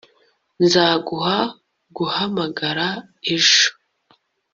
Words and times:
Nzaguha 0.63 1.37
guhamagara 1.97 2.85
ejo 3.33 3.69